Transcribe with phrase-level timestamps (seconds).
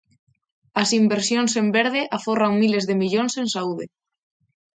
[0.81, 3.85] As inversións en verde aforran miles de millóns en saúde.